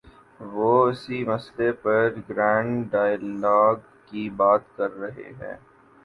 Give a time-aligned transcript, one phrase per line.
[0.53, 3.75] وہ اسی مسئلے پر گرینڈ ڈائیلاگ
[4.05, 5.55] کی بات کر رہے ہیں۔